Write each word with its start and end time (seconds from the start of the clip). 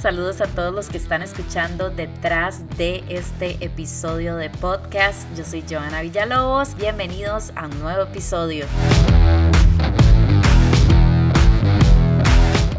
saludos 0.00 0.40
a 0.40 0.46
todos 0.46 0.74
los 0.74 0.88
que 0.88 0.96
están 0.96 1.22
escuchando 1.22 1.90
detrás 1.90 2.66
de 2.78 3.04
este 3.08 3.62
episodio 3.62 4.36
de 4.36 4.48
podcast. 4.48 5.28
Yo 5.36 5.44
soy 5.44 5.62
Joana 5.68 6.00
Villalobos, 6.00 6.74
bienvenidos 6.76 7.52
a 7.54 7.66
un 7.66 7.78
nuevo 7.80 8.04
episodio. 8.04 8.64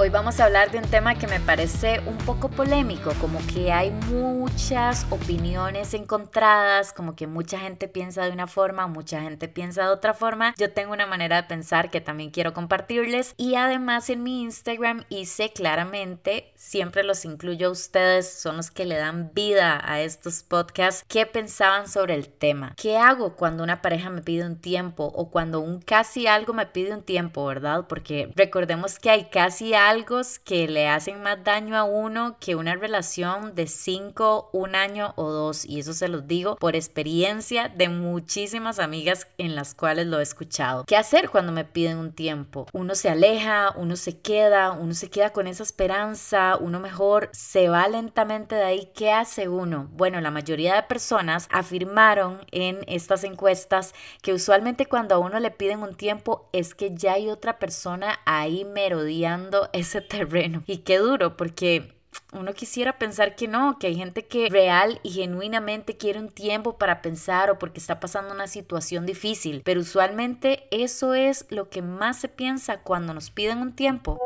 Hoy 0.01 0.09
vamos 0.09 0.39
a 0.39 0.45
hablar 0.45 0.71
de 0.71 0.79
un 0.79 0.85
tema 0.85 1.13
que 1.13 1.27
me 1.27 1.39
parece 1.39 2.01
un 2.07 2.17
poco 2.17 2.49
polémico, 2.49 3.13
como 3.21 3.37
que 3.53 3.71
hay 3.71 3.91
muchas 3.91 5.05
opiniones 5.11 5.93
encontradas, 5.93 6.91
como 6.91 7.15
que 7.15 7.27
mucha 7.27 7.59
gente 7.59 7.87
piensa 7.87 8.23
de 8.23 8.31
una 8.31 8.47
forma, 8.47 8.87
mucha 8.87 9.21
gente 9.21 9.47
piensa 9.47 9.83
de 9.83 9.89
otra 9.89 10.15
forma. 10.15 10.55
Yo 10.57 10.73
tengo 10.73 10.91
una 10.91 11.05
manera 11.05 11.35
de 11.35 11.47
pensar 11.47 11.91
que 11.91 12.01
también 12.01 12.31
quiero 12.31 12.51
compartirles 12.51 13.35
y 13.37 13.53
además 13.53 14.09
en 14.09 14.23
mi 14.23 14.41
Instagram 14.41 15.03
hice 15.09 15.53
claramente, 15.53 16.51
siempre 16.55 17.03
los 17.03 17.23
incluyo 17.23 17.67
a 17.67 17.71
ustedes, 17.71 18.27
son 18.27 18.57
los 18.57 18.71
que 18.71 18.85
le 18.85 18.95
dan 18.95 19.29
vida 19.35 19.79
a 19.85 20.01
estos 20.01 20.41
podcasts, 20.41 21.05
qué 21.07 21.27
pensaban 21.27 21.87
sobre 21.87 22.15
el 22.15 22.27
tema. 22.27 22.73
¿Qué 22.75 22.97
hago 22.97 23.35
cuando 23.35 23.61
una 23.63 23.83
pareja 23.83 24.09
me 24.09 24.23
pide 24.23 24.47
un 24.47 24.55
tiempo 24.55 25.11
o 25.13 25.29
cuando 25.29 25.59
un 25.59 25.79
casi 25.79 26.25
algo 26.25 26.53
me 26.53 26.65
pide 26.65 26.91
un 26.91 27.03
tiempo, 27.03 27.45
verdad? 27.45 27.85
Porque 27.87 28.33
recordemos 28.35 28.97
que 28.97 29.11
hay 29.11 29.25
casi 29.25 29.75
algo 29.75 29.90
algo 29.91 30.21
que 30.45 30.69
le 30.69 30.87
hacen 30.87 31.21
más 31.21 31.43
daño 31.43 31.75
a 31.75 31.83
uno 31.83 32.37
que 32.39 32.55
una 32.55 32.75
relación 32.75 33.55
de 33.55 33.67
cinco, 33.67 34.49
un 34.53 34.73
año 34.73 35.13
o 35.17 35.29
dos. 35.29 35.65
Y 35.65 35.79
eso 35.79 35.93
se 35.93 36.07
los 36.07 36.27
digo 36.27 36.55
por 36.55 36.77
experiencia 36.77 37.67
de 37.67 37.89
muchísimas 37.89 38.79
amigas 38.79 39.27
en 39.37 39.53
las 39.53 39.73
cuales 39.73 40.07
lo 40.07 40.19
he 40.19 40.23
escuchado. 40.23 40.85
¿Qué 40.85 40.95
hacer 40.95 41.29
cuando 41.29 41.51
me 41.51 41.65
piden 41.65 41.97
un 41.97 42.13
tiempo? 42.13 42.67
Uno 42.71 42.95
se 42.95 43.09
aleja, 43.09 43.73
uno 43.75 43.97
se 43.97 44.17
queda, 44.17 44.71
uno 44.71 44.93
se 44.93 45.09
queda 45.09 45.31
con 45.31 45.47
esa 45.47 45.63
esperanza, 45.63 46.55
uno 46.57 46.79
mejor 46.79 47.29
se 47.33 47.67
va 47.67 47.85
lentamente 47.89 48.55
de 48.55 48.63
ahí. 48.63 48.91
¿Qué 48.95 49.11
hace 49.11 49.49
uno? 49.49 49.89
Bueno, 49.91 50.21
la 50.21 50.31
mayoría 50.31 50.75
de 50.75 50.83
personas 50.83 51.49
afirmaron 51.51 52.45
en 52.51 52.79
estas 52.87 53.25
encuestas 53.25 53.93
que 54.21 54.33
usualmente 54.33 54.85
cuando 54.85 55.15
a 55.15 55.19
uno 55.19 55.37
le 55.39 55.51
piden 55.51 55.83
un 55.83 55.95
tiempo 55.95 56.47
es 56.53 56.75
que 56.75 56.95
ya 56.95 57.13
hay 57.13 57.29
otra 57.29 57.59
persona 57.59 58.19
ahí 58.25 58.63
merodeando 58.63 59.69
ese 59.81 60.01
terreno. 60.01 60.63
Y 60.67 60.79
qué 60.79 60.97
duro, 60.97 61.37
porque 61.37 61.93
uno 62.33 62.53
quisiera 62.53 62.97
pensar 62.97 63.35
que 63.35 63.47
no, 63.47 63.77
que 63.79 63.87
hay 63.87 63.95
gente 63.95 64.25
que 64.25 64.49
real 64.49 64.99
y 65.03 65.11
genuinamente 65.11 65.97
quiere 65.97 66.19
un 66.19 66.29
tiempo 66.29 66.77
para 66.77 67.01
pensar 67.01 67.49
o 67.49 67.59
porque 67.59 67.79
está 67.79 67.99
pasando 67.99 68.33
una 68.33 68.47
situación 68.47 69.05
difícil, 69.05 69.61
pero 69.63 69.81
usualmente 69.81 70.67
eso 70.71 71.13
es 71.13 71.45
lo 71.49 71.69
que 71.69 71.81
más 71.81 72.19
se 72.19 72.27
piensa 72.27 72.81
cuando 72.81 73.13
nos 73.13 73.31
piden 73.31 73.59
un 73.59 73.73
tiempo. 73.73 74.17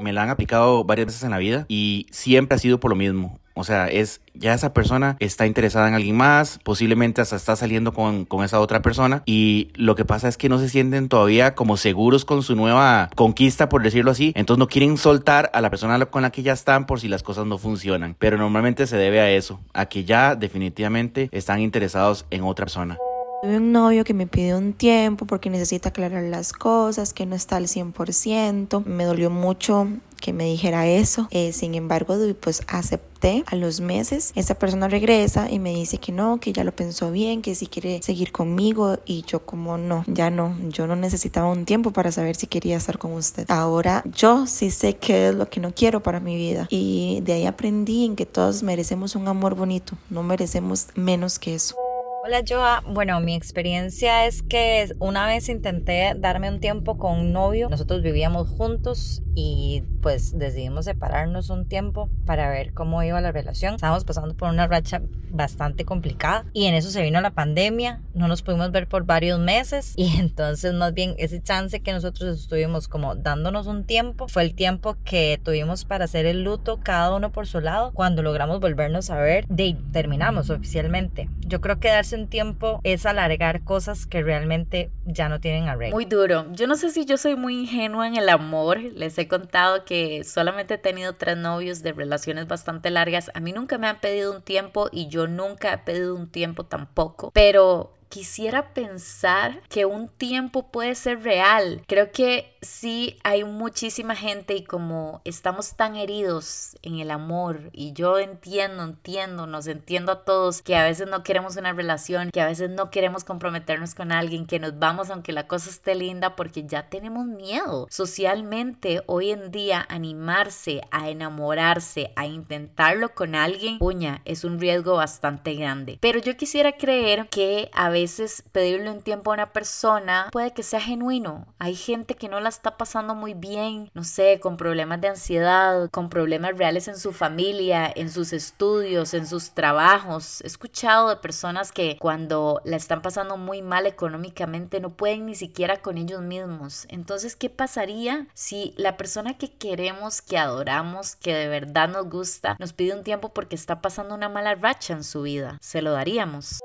Me 0.00 0.12
la 0.12 0.22
han 0.22 0.30
aplicado 0.30 0.84
varias 0.84 1.06
veces 1.06 1.22
en 1.22 1.30
la 1.30 1.38
vida 1.38 1.66
y 1.68 2.06
siempre 2.10 2.56
ha 2.56 2.58
sido 2.58 2.80
por 2.80 2.90
lo 2.90 2.96
mismo. 2.96 3.38
O 3.54 3.64
sea, 3.64 3.88
es 3.88 4.22
ya 4.32 4.54
esa 4.54 4.72
persona 4.72 5.16
está 5.20 5.46
interesada 5.46 5.88
en 5.88 5.94
alguien 5.94 6.16
más, 6.16 6.58
posiblemente 6.64 7.20
hasta 7.20 7.36
está 7.36 7.56
saliendo 7.56 7.92
con, 7.92 8.24
con, 8.24 8.42
esa 8.42 8.58
otra 8.60 8.80
persona 8.80 9.22
y 9.26 9.68
lo 9.74 9.96
que 9.96 10.06
pasa 10.06 10.28
es 10.28 10.38
que 10.38 10.48
no 10.48 10.58
se 10.58 10.68
sienten 10.68 11.08
todavía 11.08 11.54
como 11.54 11.76
seguros 11.76 12.24
con 12.24 12.42
su 12.42 12.56
nueva 12.56 13.10
conquista, 13.16 13.68
por 13.68 13.82
decirlo 13.82 14.12
así, 14.12 14.32
entonces 14.36 14.58
no 14.58 14.68
quieren 14.68 14.96
soltar 14.96 15.50
a 15.52 15.60
la 15.60 15.68
persona 15.68 16.06
con 16.06 16.22
la 16.22 16.30
que 16.30 16.42
ya 16.42 16.52
están 16.52 16.86
por 16.86 17.00
si 17.00 17.08
las 17.08 17.22
cosas 17.22 17.44
no 17.44 17.58
funcionan, 17.58 18.16
pero 18.18 18.38
normalmente 18.38 18.86
se 18.86 18.96
debe 18.96 19.20
a 19.20 19.30
eso, 19.30 19.60
a 19.74 19.86
que 19.86 20.04
ya 20.04 20.36
definitivamente 20.36 21.28
están 21.32 21.60
interesados 21.60 22.24
en 22.30 22.44
otra 22.44 22.64
persona. 22.64 22.96
Tuve 23.42 23.56
un 23.56 23.72
novio 23.72 24.04
que 24.04 24.12
me 24.12 24.26
pidió 24.26 24.58
un 24.58 24.74
tiempo 24.74 25.24
porque 25.24 25.48
necesita 25.48 25.88
aclarar 25.88 26.24
las 26.24 26.52
cosas, 26.52 27.14
que 27.14 27.24
no 27.24 27.34
está 27.34 27.56
al 27.56 27.68
100%. 27.68 28.84
Me 28.84 29.04
dolió 29.04 29.30
mucho 29.30 29.88
que 30.20 30.34
me 30.34 30.44
dijera 30.44 30.86
eso. 30.86 31.26
Eh, 31.30 31.54
sin 31.54 31.74
embargo, 31.74 32.16
pues 32.38 32.62
acepté. 32.66 33.44
A 33.46 33.54
los 33.56 33.80
meses, 33.80 34.32
esa 34.34 34.54
persona 34.54 34.88
regresa 34.88 35.50
y 35.50 35.58
me 35.58 35.74
dice 35.74 35.98
que 35.98 36.12
no, 36.12 36.38
que 36.38 36.52
ya 36.52 36.64
lo 36.64 36.72
pensó 36.72 37.10
bien, 37.10 37.42
que 37.42 37.54
si 37.54 37.66
quiere 37.66 38.02
seguir 38.02 38.30
conmigo. 38.30 38.98
Y 39.06 39.22
yo 39.22 39.44
como 39.46 39.78
no, 39.78 40.04
ya 40.06 40.30
no, 40.30 40.54
yo 40.68 40.86
no 40.86 40.96
necesitaba 40.96 41.50
un 41.50 41.64
tiempo 41.64 41.92
para 41.92 42.12
saber 42.12 42.36
si 42.36 42.46
quería 42.46 42.76
estar 42.76 42.98
con 42.98 43.12
usted. 43.12 43.46
Ahora 43.50 44.02
yo 44.14 44.46
sí 44.46 44.70
sé 44.70 44.96
qué 44.96 45.28
es 45.28 45.34
lo 45.34 45.48
que 45.48 45.60
no 45.60 45.74
quiero 45.74 46.02
para 46.02 46.20
mi 46.20 46.36
vida. 46.36 46.66
Y 46.70 47.20
de 47.22 47.34
ahí 47.34 47.46
aprendí 47.46 48.04
en 48.04 48.16
que 48.16 48.26
todos 48.26 48.62
merecemos 48.62 49.16
un 49.16 49.28
amor 49.28 49.54
bonito, 49.54 49.96
no 50.10 50.22
merecemos 50.22 50.88
menos 50.94 51.38
que 51.38 51.54
eso. 51.54 51.74
Hola 52.22 52.42
Joa, 52.46 52.82
bueno 52.86 53.18
mi 53.20 53.34
experiencia 53.34 54.26
es 54.26 54.42
que 54.42 54.94
una 54.98 55.26
vez 55.26 55.48
intenté 55.48 56.12
darme 56.14 56.50
un 56.50 56.60
tiempo 56.60 56.98
con 56.98 57.18
un 57.18 57.32
novio, 57.32 57.70
nosotros 57.70 58.02
vivíamos 58.02 58.50
juntos 58.50 59.22
y 59.34 59.82
pues 60.02 60.38
decidimos 60.38 60.86
separarnos 60.86 61.50
un 61.50 61.66
tiempo 61.66 62.08
para 62.26 62.50
ver 62.50 62.72
cómo 62.72 63.02
iba 63.02 63.20
la 63.20 63.32
relación. 63.32 63.74
Estábamos 63.74 64.04
pasando 64.04 64.34
por 64.34 64.50
una 64.50 64.66
racha 64.66 65.02
bastante 65.30 65.84
complicada 65.84 66.44
y 66.52 66.66
en 66.66 66.74
eso 66.74 66.90
se 66.90 67.02
vino 67.02 67.20
la 67.20 67.30
pandemia, 67.30 68.00
no 68.14 68.26
nos 68.28 68.42
pudimos 68.42 68.72
ver 68.72 68.88
por 68.88 69.04
varios 69.04 69.38
meses 69.38 69.94
y 69.96 70.16
entonces 70.18 70.74
más 70.74 70.94
bien 70.94 71.14
ese 71.18 71.40
chance 71.42 71.80
que 71.80 71.92
nosotros 71.92 72.38
estuvimos 72.40 72.88
como 72.88 73.14
dándonos 73.14 73.66
un 73.66 73.84
tiempo 73.84 74.28
fue 74.28 74.42
el 74.42 74.54
tiempo 74.54 74.96
que 75.04 75.40
tuvimos 75.42 75.84
para 75.84 76.04
hacer 76.04 76.26
el 76.26 76.42
luto 76.42 76.80
cada 76.82 77.14
uno 77.14 77.30
por 77.30 77.46
su 77.46 77.60
lado 77.60 77.92
cuando 77.92 78.22
logramos 78.22 78.60
volvernos 78.60 79.10
a 79.10 79.18
ver 79.18 79.46
de 79.48 79.76
terminamos 79.92 80.50
oficialmente. 80.50 81.28
Yo 81.46 81.60
creo 81.60 81.78
que 81.78 81.88
darse 81.88 82.16
un 82.16 82.28
tiempo 82.28 82.80
es 82.84 83.06
alargar 83.06 83.62
cosas 83.62 84.06
que 84.06 84.22
realmente 84.22 84.90
ya 85.04 85.28
no 85.28 85.40
tienen 85.40 85.68
arreglo. 85.68 85.94
Muy 85.94 86.04
duro. 86.04 86.46
Yo 86.52 86.66
no 86.66 86.76
sé 86.76 86.90
si 86.90 87.04
yo 87.04 87.16
soy 87.16 87.36
muy 87.36 87.60
ingenua 87.60 88.06
en 88.06 88.16
el 88.16 88.28
amor. 88.28 88.80
Les 88.80 89.18
he 89.22 89.28
contado 89.28 89.84
que 89.84 90.24
solamente 90.24 90.74
he 90.74 90.78
tenido 90.78 91.14
tres 91.14 91.36
novios 91.36 91.82
de 91.82 91.92
relaciones 91.92 92.46
bastante 92.46 92.90
largas. 92.90 93.30
A 93.34 93.40
mí 93.40 93.52
nunca 93.52 93.78
me 93.78 93.86
han 93.88 94.00
pedido 94.00 94.34
un 94.34 94.42
tiempo 94.42 94.88
y 94.90 95.08
yo 95.08 95.26
nunca 95.26 95.72
he 95.72 95.78
pedido 95.78 96.14
un 96.14 96.30
tiempo 96.30 96.64
tampoco. 96.64 97.30
Pero 97.32 97.99
quisiera 98.10 98.74
pensar 98.74 99.62
que 99.68 99.86
un 99.86 100.08
tiempo 100.08 100.70
puede 100.70 100.94
ser 100.96 101.22
real. 101.22 101.82
Creo 101.86 102.10
que 102.10 102.58
sí 102.60 103.16
hay 103.22 103.44
muchísima 103.44 104.14
gente 104.14 104.54
y 104.54 104.64
como 104.64 105.22
estamos 105.24 105.76
tan 105.76 105.96
heridos 105.96 106.76
en 106.82 106.98
el 106.98 107.10
amor 107.10 107.70
y 107.72 107.92
yo 107.92 108.18
entiendo, 108.18 108.82
entiendo, 108.82 109.46
nos 109.46 109.66
entiendo 109.66 110.12
a 110.12 110.24
todos 110.24 110.60
que 110.60 110.76
a 110.76 110.84
veces 110.84 111.08
no 111.08 111.22
queremos 111.22 111.56
una 111.56 111.72
relación, 111.72 112.30
que 112.30 112.40
a 112.40 112.46
veces 112.46 112.68
no 112.68 112.90
queremos 112.90 113.24
comprometernos 113.24 113.94
con 113.94 114.12
alguien, 114.12 114.44
que 114.44 114.58
nos 114.58 114.78
vamos 114.78 115.08
aunque 115.08 115.32
la 115.32 115.46
cosa 115.46 115.70
esté 115.70 115.94
linda 115.94 116.34
porque 116.36 116.64
ya 116.66 116.88
tenemos 116.88 117.26
miedo. 117.26 117.86
Socialmente 117.90 119.02
hoy 119.06 119.30
en 119.30 119.52
día 119.52 119.86
animarse 119.88 120.82
a 120.90 121.08
enamorarse, 121.08 122.12
a 122.16 122.26
intentarlo 122.26 123.14
con 123.14 123.36
alguien, 123.36 123.78
puña, 123.78 124.20
es 124.24 124.42
un 124.42 124.58
riesgo 124.58 124.96
bastante 124.96 125.54
grande. 125.54 125.98
Pero 126.00 126.18
yo 126.18 126.36
quisiera 126.36 126.72
creer 126.72 127.28
que 127.28 127.70
a 127.72 127.88
veces 127.88 127.99
veces 128.00 128.42
pedirle 128.52 128.90
un 128.90 129.02
tiempo 129.02 129.30
a 129.30 129.34
una 129.34 129.52
persona 129.52 130.28
puede 130.32 130.52
que 130.52 130.62
sea 130.62 130.80
genuino. 130.80 131.46
Hay 131.58 131.74
gente 131.74 132.14
que 132.14 132.28
no 132.28 132.40
la 132.40 132.48
está 132.48 132.76
pasando 132.76 133.14
muy 133.14 133.34
bien, 133.34 133.90
no 133.94 134.04
sé, 134.04 134.40
con 134.40 134.56
problemas 134.56 135.00
de 135.00 135.08
ansiedad, 135.08 135.88
con 135.90 136.08
problemas 136.08 136.56
reales 136.56 136.88
en 136.88 136.98
su 136.98 137.12
familia, 137.12 137.90
en 137.94 138.10
sus 138.10 138.32
estudios, 138.32 139.14
en 139.14 139.26
sus 139.26 139.52
trabajos. 139.52 140.40
He 140.42 140.46
escuchado 140.46 141.08
de 141.08 141.16
personas 141.16 141.72
que 141.72 141.96
cuando 141.98 142.60
la 142.64 142.76
están 142.76 143.02
pasando 143.02 143.36
muy 143.36 143.62
mal 143.62 143.86
económicamente 143.86 144.80
no 144.80 144.90
pueden 144.90 145.26
ni 145.26 145.34
siquiera 145.34 145.82
con 145.82 145.98
ellos 145.98 146.22
mismos. 146.22 146.86
Entonces, 146.88 147.36
¿qué 147.36 147.50
pasaría 147.50 148.26
si 148.34 148.74
la 148.76 148.96
persona 148.96 149.36
que 149.36 149.52
queremos, 149.52 150.22
que 150.22 150.38
adoramos, 150.38 151.16
que 151.16 151.34
de 151.34 151.48
verdad 151.48 151.88
nos 151.88 152.08
gusta, 152.08 152.56
nos 152.58 152.72
pide 152.72 152.94
un 152.94 153.04
tiempo 153.04 153.30
porque 153.30 153.56
está 153.56 153.80
pasando 153.80 154.14
una 154.14 154.28
mala 154.28 154.54
racha 154.54 154.94
en 154.94 155.04
su 155.04 155.22
vida? 155.22 155.58
¿Se 155.60 155.82
lo 155.82 155.92
daríamos? 155.92 156.60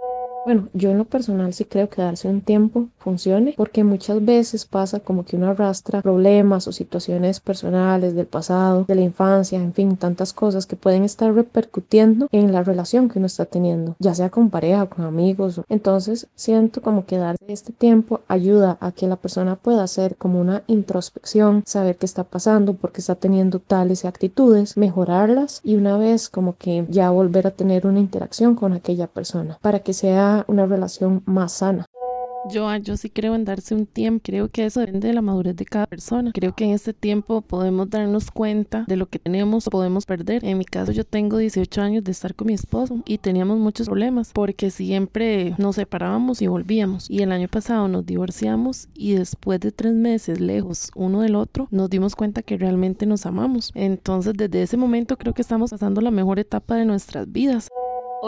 Bueno, 0.45 0.69
yo 0.73 0.91
en 0.91 0.99
lo 0.99 1.05
personal 1.05 1.55
sí 1.55 1.65
creo 1.65 1.89
que 1.89 2.03
darse 2.03 2.27
un 2.27 2.41
tiempo 2.41 2.89
funcione 2.99 3.55
porque 3.57 3.83
muchas 3.83 4.23
veces 4.23 4.65
pasa 4.65 4.99
como 4.99 5.25
que 5.25 5.37
uno 5.37 5.47
arrastra 5.49 6.03
problemas 6.03 6.67
o 6.67 6.71
situaciones 6.71 7.39
personales 7.39 8.13
del 8.13 8.27
pasado, 8.27 8.85
de 8.87 8.93
la 8.93 9.01
infancia, 9.01 9.59
en 9.59 9.73
fin, 9.73 9.97
tantas 9.97 10.33
cosas 10.33 10.67
que 10.67 10.75
pueden 10.75 11.03
estar 11.03 11.33
repercutiendo 11.33 12.27
en 12.31 12.51
la 12.51 12.61
relación 12.61 13.09
que 13.09 13.17
uno 13.17 13.25
está 13.25 13.45
teniendo, 13.45 13.95
ya 13.97 14.13
sea 14.13 14.29
con 14.29 14.51
pareja, 14.51 14.85
con 14.85 15.05
amigos. 15.05 15.61
Entonces 15.67 16.27
siento 16.35 16.79
como 16.83 17.07
que 17.07 17.17
darse 17.17 17.43
este 17.47 17.73
tiempo 17.73 18.21
ayuda 18.27 18.77
a 18.81 18.91
que 18.91 19.07
la 19.07 19.15
persona 19.15 19.55
pueda 19.55 19.81
hacer 19.81 20.15
como 20.15 20.39
una 20.39 20.61
introspección, 20.67 21.63
saber 21.65 21.95
qué 21.97 22.05
está 22.05 22.23
pasando, 22.23 22.75
por 22.75 22.91
qué 22.91 23.01
está 23.01 23.15
teniendo 23.15 23.57
tales 23.57 24.05
actitudes, 24.05 24.77
mejorarlas 24.77 25.61
y 25.63 25.75
una 25.75 25.97
vez 25.97 26.29
como 26.29 26.55
que 26.55 26.85
ya 26.87 27.09
volver 27.09 27.47
a 27.47 27.51
tener 27.51 27.87
una 27.87 27.99
interacción 27.99 28.53
con 28.53 28.73
aquella 28.73 29.07
persona 29.07 29.57
para 29.63 29.79
que 29.79 29.93
sea 29.93 30.34
una 30.47 30.65
relación 30.65 31.23
más 31.25 31.53
sana. 31.53 31.85
Yo, 32.47 32.67
ah, 32.69 32.77
yo 32.77 32.95
sí 32.95 33.09
creo 33.09 33.33
en 33.33 33.43
darse 33.43 33.73
un 33.73 33.87
tiempo. 33.87 34.21
Creo 34.23 34.49
que 34.49 34.65
eso 34.65 34.79
depende 34.79 35.07
de 35.07 35.13
la 35.15 35.21
madurez 35.21 35.55
de 35.55 35.65
cada 35.65 35.87
persona. 35.87 36.31
Creo 36.31 36.53
que 36.53 36.65
en 36.65 36.71
este 36.71 36.93
tiempo 36.93 37.41
podemos 37.41 37.89
darnos 37.89 38.29
cuenta 38.29 38.85
de 38.87 38.97
lo 38.97 39.07
que 39.07 39.17
tenemos 39.17 39.65
o 39.65 39.71
podemos 39.71 40.05
perder. 40.05 40.45
En 40.45 40.59
mi 40.59 40.65
caso, 40.65 40.91
yo 40.91 41.03
tengo 41.03 41.37
18 41.37 41.81
años 41.81 42.03
de 42.03 42.11
estar 42.11 42.35
con 42.35 42.47
mi 42.47 42.53
esposo 42.53 43.01
y 43.05 43.17
teníamos 43.17 43.57
muchos 43.57 43.87
problemas 43.87 44.31
porque 44.31 44.69
siempre 44.69 45.55
nos 45.57 45.75
separábamos 45.75 46.41
y 46.43 46.47
volvíamos. 46.47 47.09
Y 47.09 47.23
el 47.23 47.31
año 47.31 47.47
pasado 47.47 47.87
nos 47.87 48.05
divorciamos 48.05 48.89
y 48.93 49.15
después 49.15 49.59
de 49.59 49.71
tres 49.71 49.93
meses 49.93 50.39
lejos 50.39 50.91
uno 50.95 51.21
del 51.21 51.35
otro, 51.35 51.67
nos 51.71 51.89
dimos 51.89 52.15
cuenta 52.15 52.43
que 52.43 52.57
realmente 52.57 53.07
nos 53.07 53.25
amamos. 53.25 53.71
Entonces, 53.73 54.33
desde 54.35 54.61
ese 54.61 54.77
momento 54.77 55.17
creo 55.17 55.33
que 55.33 55.41
estamos 55.41 55.71
pasando 55.71 55.99
la 55.99 56.11
mejor 56.11 56.37
etapa 56.37 56.75
de 56.75 56.85
nuestras 56.85 57.31
vidas. 57.31 57.69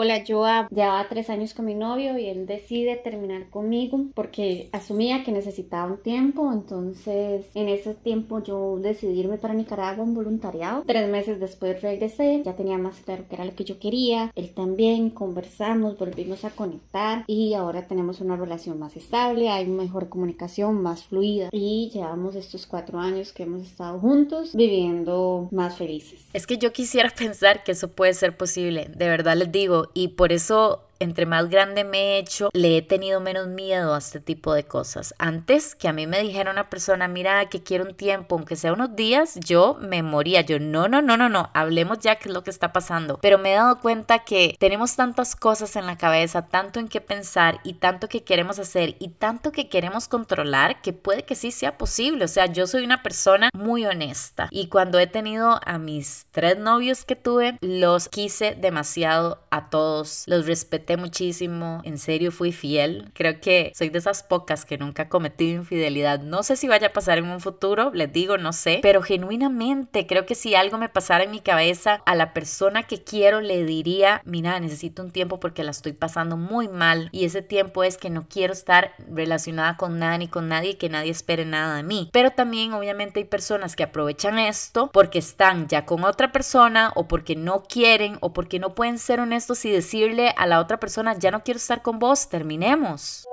Hola, 0.00 0.22
yo 0.22 0.44
llevaba 0.70 1.08
tres 1.08 1.28
años 1.28 1.54
con 1.54 1.64
mi 1.64 1.74
novio 1.74 2.16
y 2.16 2.26
él 2.26 2.46
decide 2.46 2.94
terminar 2.94 3.50
conmigo 3.50 4.04
porque 4.14 4.68
asumía 4.70 5.24
que 5.24 5.32
necesitaba 5.32 5.90
un 5.90 6.00
tiempo. 6.00 6.52
Entonces, 6.52 7.46
en 7.56 7.68
ese 7.68 7.94
tiempo 7.94 8.40
yo 8.40 8.78
decidí 8.78 9.18
irme 9.18 9.38
para 9.38 9.54
Nicaragua 9.54 10.04
en 10.04 10.14
voluntariado. 10.14 10.84
Tres 10.86 11.10
meses 11.10 11.40
después 11.40 11.82
regresé, 11.82 12.42
ya 12.44 12.54
tenía 12.54 12.78
más 12.78 13.00
claro 13.00 13.24
que 13.28 13.34
era 13.34 13.44
lo 13.44 13.56
que 13.56 13.64
yo 13.64 13.80
quería. 13.80 14.30
Él 14.36 14.54
también, 14.54 15.10
conversamos, 15.10 15.98
volvimos 15.98 16.44
a 16.44 16.50
conectar 16.50 17.24
y 17.26 17.54
ahora 17.54 17.88
tenemos 17.88 18.20
una 18.20 18.36
relación 18.36 18.78
más 18.78 18.96
estable, 18.96 19.48
hay 19.48 19.66
mejor 19.66 20.08
comunicación, 20.08 20.80
más 20.80 21.02
fluida. 21.06 21.48
Y 21.50 21.90
llevamos 21.92 22.36
estos 22.36 22.66
cuatro 22.66 23.00
años 23.00 23.32
que 23.32 23.42
hemos 23.42 23.62
estado 23.62 23.98
juntos 23.98 24.54
viviendo 24.54 25.48
más 25.50 25.76
felices. 25.76 26.20
Es 26.32 26.46
que 26.46 26.56
yo 26.56 26.72
quisiera 26.72 27.10
pensar 27.18 27.64
que 27.64 27.72
eso 27.72 27.88
puede 27.88 28.14
ser 28.14 28.36
posible. 28.36 28.88
De 28.96 29.08
verdad 29.08 29.36
les 29.36 29.50
digo, 29.50 29.87
y 29.94 30.08
por 30.08 30.32
eso 30.32 30.87
entre 31.00 31.26
más 31.26 31.48
grande 31.48 31.84
me 31.84 31.98
he 31.98 32.18
hecho, 32.18 32.50
le 32.52 32.76
he 32.76 32.82
tenido 32.82 33.20
menos 33.20 33.48
miedo 33.48 33.94
a 33.94 33.98
este 33.98 34.20
tipo 34.20 34.54
de 34.54 34.64
cosas. 34.64 35.14
Antes 35.18 35.74
que 35.74 35.88
a 35.88 35.92
mí 35.92 36.06
me 36.06 36.22
dijera 36.22 36.50
una 36.50 36.70
persona, 36.70 37.08
mira, 37.08 37.48
que 37.48 37.62
quiero 37.62 37.84
un 37.84 37.94
tiempo, 37.94 38.36
aunque 38.36 38.56
sea 38.56 38.72
unos 38.72 38.96
días, 38.96 39.38
yo 39.40 39.76
me 39.80 40.02
moría. 40.02 40.40
Yo, 40.40 40.58
no, 40.58 40.88
no, 40.88 41.02
no, 41.02 41.16
no, 41.16 41.28
no, 41.28 41.50
hablemos 41.54 41.98
ya 42.00 42.16
qué 42.16 42.28
es 42.28 42.34
lo 42.34 42.42
que 42.42 42.50
está 42.50 42.72
pasando. 42.72 43.18
Pero 43.20 43.38
me 43.38 43.52
he 43.52 43.56
dado 43.56 43.80
cuenta 43.80 44.20
que 44.20 44.56
tenemos 44.58 44.96
tantas 44.96 45.36
cosas 45.36 45.76
en 45.76 45.86
la 45.86 45.96
cabeza, 45.96 46.46
tanto 46.46 46.80
en 46.80 46.88
qué 46.88 47.00
pensar 47.00 47.60
y 47.64 47.74
tanto 47.74 48.08
que 48.08 48.24
queremos 48.24 48.58
hacer 48.58 48.96
y 48.98 49.08
tanto 49.08 49.52
que 49.52 49.68
queremos 49.68 50.08
controlar, 50.08 50.82
que 50.82 50.92
puede 50.92 51.24
que 51.24 51.34
sí 51.34 51.50
sea 51.50 51.78
posible. 51.78 52.24
O 52.24 52.28
sea, 52.28 52.46
yo 52.46 52.66
soy 52.66 52.84
una 52.84 53.02
persona 53.02 53.50
muy 53.52 53.84
honesta 53.86 54.48
y 54.50 54.68
cuando 54.68 54.98
he 54.98 55.06
tenido 55.06 55.60
a 55.64 55.78
mis 55.78 56.26
tres 56.30 56.58
novios 56.58 57.04
que 57.04 57.16
tuve, 57.16 57.56
los 57.60 58.08
quise 58.08 58.54
demasiado 58.54 59.40
a 59.50 59.70
todos, 59.70 60.24
los 60.26 60.46
respeté 60.46 60.87
muchísimo, 60.96 61.80
en 61.84 61.98
serio 61.98 62.32
fui 62.32 62.52
fiel. 62.52 63.10
Creo 63.14 63.40
que 63.40 63.72
soy 63.74 63.90
de 63.90 63.98
esas 63.98 64.22
pocas 64.22 64.64
que 64.64 64.78
nunca 64.78 65.04
ha 65.04 65.08
cometido 65.08 65.58
infidelidad. 65.60 66.20
No 66.20 66.42
sé 66.42 66.56
si 66.56 66.68
vaya 66.68 66.88
a 66.88 66.92
pasar 66.92 67.18
en 67.18 67.28
un 67.28 67.40
futuro, 67.40 67.90
les 67.92 68.12
digo, 68.12 68.38
no 68.38 68.52
sé, 68.52 68.80
pero 68.82 69.02
genuinamente 69.02 70.06
creo 70.06 70.26
que 70.26 70.34
si 70.34 70.54
algo 70.54 70.78
me 70.78 70.88
pasara 70.88 71.24
en 71.24 71.30
mi 71.30 71.40
cabeza, 71.40 72.02
a 72.06 72.14
la 72.14 72.32
persona 72.32 72.84
que 72.84 73.02
quiero 73.02 73.40
le 73.40 73.64
diría, 73.64 74.22
mira, 74.24 74.58
necesito 74.60 75.02
un 75.02 75.10
tiempo 75.10 75.40
porque 75.40 75.64
la 75.64 75.70
estoy 75.70 75.92
pasando 75.92 76.36
muy 76.36 76.68
mal 76.68 77.08
y 77.12 77.24
ese 77.24 77.42
tiempo 77.42 77.84
es 77.84 77.96
que 77.96 78.10
no 78.10 78.26
quiero 78.28 78.52
estar 78.52 78.92
relacionada 79.10 79.76
con 79.76 79.98
nada 79.98 80.18
ni 80.18 80.28
con 80.28 80.48
nadie, 80.48 80.78
que 80.78 80.88
nadie 80.88 81.10
espere 81.10 81.44
nada 81.44 81.76
de 81.76 81.82
mí. 81.82 82.10
Pero 82.12 82.30
también 82.30 82.72
obviamente 82.72 83.20
hay 83.20 83.26
personas 83.26 83.76
que 83.76 83.82
aprovechan 83.82 84.38
esto 84.38 84.90
porque 84.92 85.18
están 85.18 85.68
ya 85.68 85.84
con 85.84 86.04
otra 86.04 86.32
persona 86.32 86.92
o 86.94 87.08
porque 87.08 87.36
no 87.36 87.62
quieren 87.62 88.18
o 88.20 88.32
porque 88.32 88.58
no 88.58 88.74
pueden 88.74 88.98
ser 88.98 89.20
honestos 89.20 89.64
y 89.64 89.70
decirle 89.70 90.34
a 90.36 90.46
la 90.46 90.60
otra 90.60 90.77
persona, 90.78 91.18
ya 91.18 91.30
no 91.30 91.42
quiero 91.42 91.58
estar 91.58 91.82
con 91.82 91.98
vos, 91.98 92.28
terminemos. 92.28 93.26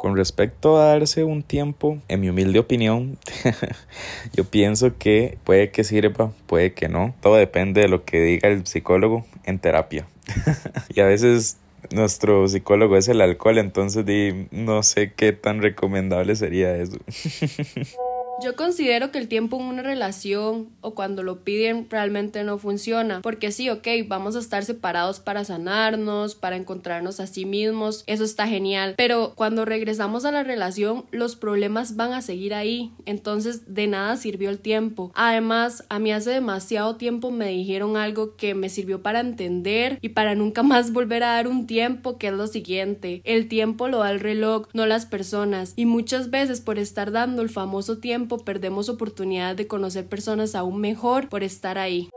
Con 0.00 0.16
respecto 0.16 0.78
a 0.78 0.86
darse 0.86 1.24
un 1.24 1.42
tiempo, 1.42 1.98
en 2.08 2.20
mi 2.20 2.30
humilde 2.30 2.58
opinión, 2.58 3.18
yo 4.32 4.44
pienso 4.44 4.96
que 4.96 5.38
puede 5.44 5.70
que 5.70 5.84
sirva, 5.84 6.32
puede 6.46 6.72
que 6.72 6.88
no. 6.88 7.14
Todo 7.20 7.34
depende 7.34 7.82
de 7.82 7.88
lo 7.88 8.04
que 8.04 8.20
diga 8.20 8.48
el 8.48 8.66
psicólogo 8.66 9.26
en 9.44 9.58
terapia. 9.58 10.06
y 10.94 11.00
a 11.00 11.06
veces 11.06 11.58
nuestro 11.90 12.48
psicólogo 12.48 12.96
es 12.96 13.08
el 13.08 13.20
alcohol, 13.20 13.58
entonces 13.58 14.04
no 14.50 14.82
sé 14.82 15.12
qué 15.12 15.32
tan 15.32 15.60
recomendable 15.60 16.34
sería 16.36 16.76
eso. 16.76 16.98
Yo 18.42 18.56
considero 18.56 19.12
que 19.12 19.18
el 19.18 19.28
tiempo 19.28 19.58
en 19.58 19.66
una 19.66 19.82
relación 19.82 20.70
o 20.80 20.94
cuando 20.94 21.22
lo 21.22 21.44
piden 21.44 21.86
realmente 21.90 22.42
no 22.42 22.56
funciona, 22.56 23.20
porque 23.20 23.52
sí, 23.52 23.68
ok, 23.68 23.86
vamos 24.08 24.34
a 24.34 24.38
estar 24.38 24.64
separados 24.64 25.20
para 25.20 25.44
sanarnos, 25.44 26.36
para 26.36 26.56
encontrarnos 26.56 27.20
a 27.20 27.26
sí 27.26 27.44
mismos, 27.44 28.02
eso 28.06 28.24
está 28.24 28.48
genial, 28.48 28.94
pero 28.96 29.34
cuando 29.34 29.66
regresamos 29.66 30.24
a 30.24 30.32
la 30.32 30.42
relación 30.42 31.04
los 31.10 31.36
problemas 31.36 31.96
van 31.96 32.14
a 32.14 32.22
seguir 32.22 32.54
ahí, 32.54 32.92
entonces 33.04 33.74
de 33.74 33.86
nada 33.88 34.16
sirvió 34.16 34.48
el 34.48 34.58
tiempo. 34.58 35.12
Además, 35.14 35.84
a 35.90 35.98
mí 35.98 36.10
hace 36.10 36.30
demasiado 36.30 36.96
tiempo 36.96 37.30
me 37.30 37.48
dijeron 37.48 37.98
algo 37.98 38.36
que 38.36 38.54
me 38.54 38.70
sirvió 38.70 39.02
para 39.02 39.20
entender 39.20 39.98
y 40.00 40.10
para 40.10 40.34
nunca 40.34 40.62
más 40.62 40.94
volver 40.94 41.24
a 41.24 41.34
dar 41.34 41.46
un 41.46 41.66
tiempo, 41.66 42.16
que 42.16 42.28
es 42.28 42.32
lo 42.32 42.46
siguiente, 42.46 43.20
el 43.24 43.48
tiempo 43.48 43.88
lo 43.88 43.98
da 43.98 44.10
el 44.10 44.20
reloj, 44.20 44.66
no 44.72 44.86
las 44.86 45.04
personas, 45.04 45.74
y 45.76 45.84
muchas 45.84 46.30
veces 46.30 46.62
por 46.62 46.78
estar 46.78 47.12
dando 47.12 47.42
el 47.42 47.50
famoso 47.50 47.98
tiempo 47.98 48.29
perdemos 48.38 48.88
oportunidad 48.88 49.56
de 49.56 49.66
conocer 49.66 50.06
personas 50.06 50.54
aún 50.54 50.80
mejor 50.80 51.28
por 51.28 51.42
estar 51.42 51.78
ahí. 51.78 52.08